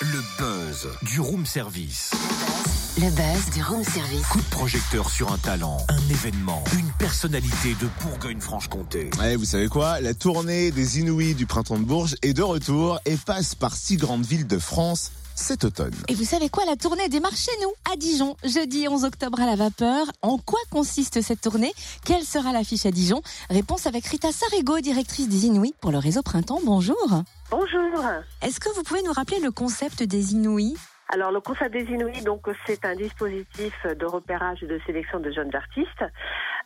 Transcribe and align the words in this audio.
Le 0.00 0.22
buzz 0.38 0.88
du 1.02 1.20
room 1.20 1.44
service. 1.44 2.12
Le 2.98 3.10
buzz 3.10 3.50
du 3.52 3.62
room 3.64 3.82
service. 3.82 4.26
Coup 4.28 4.38
de 4.38 4.50
projecteur 4.50 5.10
sur 5.10 5.32
un 5.32 5.38
talent, 5.38 5.78
un 5.88 6.08
événement, 6.08 6.62
une 6.78 6.90
personnalité 6.98 7.74
de 7.80 7.88
Bourgogne-Franche-Comté. 8.02 9.10
Ouais, 9.18 9.34
vous 9.34 9.44
savez 9.44 9.66
quoi? 9.66 10.00
La 10.00 10.14
tournée 10.14 10.70
des 10.70 11.00
Inouïs 11.00 11.34
du 11.34 11.46
printemps 11.46 11.78
de 11.78 11.84
Bourges 11.84 12.14
est 12.22 12.34
de 12.34 12.42
retour 12.42 13.00
et 13.06 13.16
passe 13.16 13.56
par 13.56 13.74
six 13.74 13.96
grandes 13.96 14.24
villes 14.24 14.46
de 14.46 14.58
France 14.58 15.10
cet 15.34 15.64
automne. 15.64 15.94
Et 16.08 16.14
vous 16.14 16.24
savez 16.24 16.48
quoi 16.48 16.64
La 16.64 16.76
tournée 16.76 17.08
démarre 17.08 17.36
chez 17.36 17.52
nous, 17.62 17.72
à 17.92 17.96
Dijon, 17.96 18.36
jeudi 18.44 18.88
11 18.88 19.04
octobre 19.04 19.40
à 19.40 19.46
la 19.46 19.56
vapeur. 19.56 20.06
En 20.22 20.38
quoi 20.38 20.60
consiste 20.70 21.20
cette 21.20 21.40
tournée? 21.40 21.72
Quelle 22.04 22.22
sera 22.22 22.52
l'affiche 22.52 22.86
à 22.86 22.90
Dijon? 22.90 23.22
Réponse 23.50 23.86
avec 23.86 24.06
Rita 24.06 24.32
Sarigo, 24.32 24.80
directrice 24.80 25.28
des 25.28 25.46
Inouïs 25.46 25.74
pour 25.80 25.92
le 25.92 25.98
réseau 25.98 26.22
Printemps. 26.22 26.60
Bonjour. 26.64 26.96
Bonjour. 27.50 28.04
Est-ce 28.42 28.60
que 28.60 28.68
vous 28.74 28.82
pouvez 28.82 29.02
nous 29.02 29.12
rappeler 29.12 29.40
le 29.40 29.50
concept 29.50 30.02
des 30.02 30.32
Inouïs 30.34 30.76
Alors 31.08 31.30
le 31.30 31.40
concept 31.40 31.72
des 31.72 31.84
Inouïs, 31.84 32.22
donc 32.24 32.46
c'est 32.66 32.84
un 32.84 32.96
dispositif 32.96 33.74
de 33.84 34.06
repérage 34.06 34.62
et 34.62 34.66
de 34.66 34.80
sélection 34.86 35.20
de 35.20 35.30
jeunes 35.30 35.54
artistes. 35.54 36.04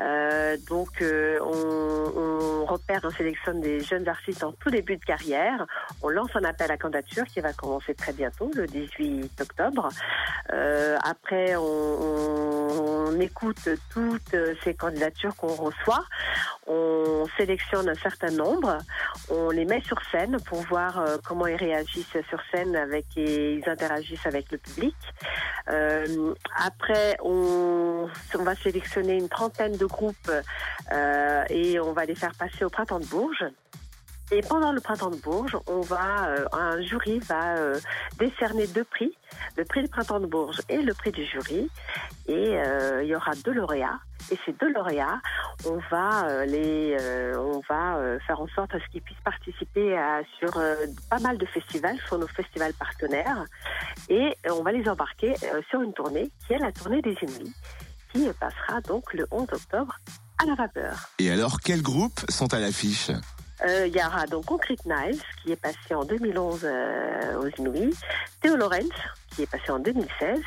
Euh, 0.00 0.56
donc 0.68 1.02
euh, 1.02 1.38
on, 1.40 2.64
repère, 2.64 3.00
on 3.04 3.10
sélectionne 3.10 3.60
des 3.60 3.80
jeunes 3.80 4.08
artistes 4.08 4.44
en 4.44 4.52
tout 4.52 4.70
début 4.70 4.96
de 4.96 5.04
carrière. 5.04 5.66
On 6.02 6.08
lance 6.08 6.30
un 6.34 6.44
appel 6.44 6.70
à 6.70 6.76
candidature 6.76 7.24
qui 7.24 7.40
va 7.40 7.52
commencer 7.52 7.94
très 7.94 8.12
bientôt, 8.12 8.50
le 8.54 8.66
18 8.66 9.40
octobre. 9.40 9.88
Euh, 10.52 10.96
après, 11.02 11.56
on, 11.56 13.18
écoute 13.20 13.68
toutes 13.92 14.34
ces 14.64 14.72
candidatures 14.74 15.36
qu'on 15.36 15.54
reçoit. 15.54 16.04
On 16.66 17.26
sélectionne 17.36 17.88
un 17.88 17.94
certain 17.94 18.30
nombre. 18.30 18.78
On 19.28 19.50
les 19.50 19.66
met 19.66 19.82
sur 19.82 19.98
scène 20.10 20.38
pour 20.46 20.62
voir 20.62 21.04
comment 21.24 21.46
ils 21.46 21.56
réagissent 21.56 22.16
sur 22.28 22.40
scène 22.50 22.74
avec 22.76 23.04
et 23.16 23.54
ils 23.54 23.68
interagissent 23.68 24.24
avec 24.24 24.50
le 24.52 24.58
public. 24.58 24.94
Après, 26.56 27.18
on 27.22 28.08
va 28.38 28.54
sélectionner 28.54 29.18
une 29.18 29.28
trentaine 29.28 29.76
de 29.76 29.86
groupes 29.90 30.30
euh, 30.92 31.44
et 31.48 31.80
on 31.80 31.92
va 31.92 32.04
les 32.04 32.14
faire 32.14 32.32
passer 32.38 32.64
au 32.64 32.70
printemps 32.70 33.00
de 33.00 33.06
Bourges. 33.06 33.44
Et 34.32 34.42
pendant 34.42 34.70
le 34.70 34.80
printemps 34.80 35.10
de 35.10 35.16
Bourges, 35.16 35.56
on 35.66 35.80
va, 35.80 36.28
euh, 36.28 36.44
un 36.52 36.80
jury 36.82 37.18
va 37.18 37.56
euh, 37.56 37.80
décerner 38.16 38.68
deux 38.68 38.84
prix, 38.84 39.12
le 39.56 39.64
prix 39.64 39.82
du 39.82 39.88
printemps 39.88 40.20
de 40.20 40.26
Bourges 40.26 40.60
et 40.68 40.78
le 40.82 40.94
prix 40.94 41.10
du 41.10 41.24
jury. 41.24 41.68
Et 42.28 42.54
il 43.02 43.08
y 43.08 43.16
aura 43.16 43.32
deux 43.44 43.52
lauréats. 43.52 43.98
Et 44.30 44.38
ces 44.46 44.52
deux 44.52 44.72
lauréats, 44.72 45.20
on 45.66 45.78
va 45.90 46.44
les, 46.46 46.96
on 47.36 47.60
va 47.68 47.98
faire 48.24 48.40
en 48.40 48.46
sorte 48.54 48.70
qu'ils 48.92 49.02
puissent 49.02 49.18
participer 49.24 49.98
à, 49.98 50.20
sur 50.38 50.52
pas 51.08 51.18
mal 51.18 51.36
de 51.38 51.46
festivals, 51.46 51.98
sur 52.06 52.18
nos 52.18 52.28
festivals 52.28 52.74
partenaires. 52.74 53.44
Et 54.08 54.32
on 54.48 54.62
va 54.62 54.70
les 54.70 54.88
embarquer 54.88 55.34
sur 55.68 55.82
une 55.82 55.92
tournée 55.92 56.30
qui 56.46 56.52
est 56.52 56.58
la 56.58 56.70
tournée 56.70 57.02
des 57.02 57.16
Inuits, 57.20 57.52
qui 58.12 58.26
passera 58.38 58.80
donc 58.86 59.12
le 59.14 59.26
11 59.30 59.46
octobre 59.52 59.98
à 60.42 60.46
la 60.46 60.54
vapeur. 60.54 61.10
Et 61.18 61.30
alors, 61.30 61.60
quels 61.60 61.82
groupes 61.82 62.20
sont 62.28 62.52
à 62.54 62.58
l'affiche? 62.58 63.10
Euh, 63.66 63.86
Il 63.86 63.94
y 63.94 64.02
aura 64.02 64.26
donc 64.26 64.46
Concrete 64.46 64.80
Knives, 64.86 65.22
qui 65.42 65.52
est 65.52 65.56
passé 65.56 65.94
en 65.94 66.04
2011 66.04 66.60
euh, 66.64 67.40
aux 67.40 67.48
Inuits, 67.58 67.94
Théo 68.40 68.56
Lorenz, 68.56 68.88
qui 69.34 69.42
est 69.42 69.46
passé 69.46 69.70
en 69.70 69.78
2016, 69.78 70.40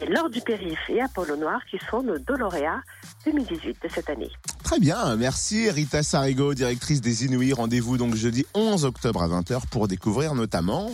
et 0.00 0.06
Laure 0.06 0.30
du 0.30 0.40
Périph 0.40 0.78
et 0.88 1.00
Apollo 1.00 1.36
Noir, 1.36 1.60
qui 1.68 1.78
sont 1.90 2.02
nos 2.02 2.18
deux 2.18 2.36
lauréats 2.36 2.80
2018 3.26 3.78
de 3.82 3.88
cette 3.88 4.08
année. 4.08 4.30
Très 4.62 4.78
bien, 4.78 5.16
merci 5.16 5.68
Rita 5.68 6.04
Sarigo, 6.04 6.54
directrice 6.54 7.00
des 7.00 7.24
Inouïs. 7.24 7.52
Rendez-vous 7.54 7.96
donc 7.96 8.14
jeudi 8.14 8.46
11 8.54 8.84
octobre 8.84 9.22
à 9.22 9.28
20h 9.28 9.66
pour 9.68 9.88
découvrir 9.88 10.34
notamment... 10.36 10.90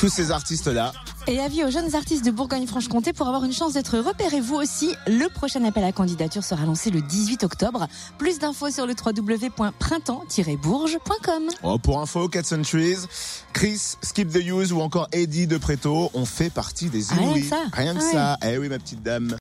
Tous 0.00 0.08
ces 0.08 0.30
artistes-là, 0.30 0.92
Et 1.26 1.38
avis 1.40 1.62
aux 1.62 1.70
jeunes 1.70 1.94
artistes 1.94 2.24
de 2.24 2.30
Bourgogne-Franche-Comté 2.30 3.12
pour 3.12 3.26
avoir 3.28 3.44
une 3.44 3.52
chance 3.52 3.74
d'être 3.74 3.98
repérés 3.98 4.40
vous 4.40 4.54
aussi. 4.56 4.94
Le 5.06 5.28
prochain 5.28 5.62
appel 5.64 5.84
à 5.84 5.92
candidature 5.92 6.42
sera 6.42 6.64
lancé 6.64 6.88
le 6.90 7.02
18 7.02 7.44
octobre. 7.44 7.86
Plus 8.16 8.38
d'infos 8.38 8.70
sur 8.70 8.86
le 8.86 8.94
www.printemps-bourges.com. 8.94 11.42
oh, 11.64 11.78
pour 11.78 12.00
info, 12.00 12.28
Cat 12.28 12.44
Centuries, 12.44 12.96
Chris, 13.52 13.96
Skip 14.00 14.32
the 14.32 14.42
Use 14.42 14.72
ou 14.72 14.80
encore 14.80 15.06
Eddie 15.12 15.46
de 15.46 15.58
Preto 15.58 16.10
ont 16.14 16.24
fait 16.24 16.48
partie 16.48 16.88
des 16.88 17.02
Rien 17.10 17.18
que 17.18 17.22
Inouïs. 17.36 17.48
ça. 17.50 17.58
Rien 17.74 17.94
que 17.94 18.00
Ouais. 18.00 18.12
ça. 18.12 18.38
Eh 18.42 18.56
oui, 18.56 18.70
ma 18.70 18.78
petite 18.78 19.02
dame. 19.02 19.36